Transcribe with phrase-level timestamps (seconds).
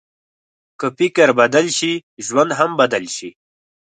[0.79, 1.93] که فکر بدل شي،
[2.25, 3.29] ژوند هم بدل شي.